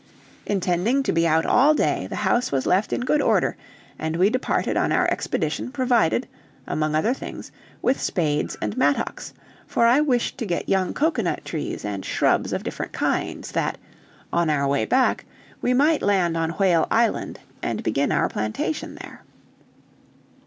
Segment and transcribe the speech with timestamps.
[0.47, 3.55] Intending to be out all day, the house was left in good order,
[3.99, 6.27] and we departed on our expedition, provided,
[6.65, 7.51] among other things,
[7.83, 9.31] with spades and mattocks,
[9.67, 13.77] for I wished to get young cocoanut trees and shrubs of different kinds, that,
[14.33, 15.25] on our way back,
[15.61, 19.21] we might land on Whale Island, and begin our plantation there.